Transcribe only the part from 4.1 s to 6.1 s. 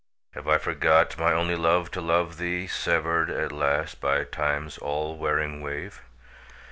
Time's all wearing wave?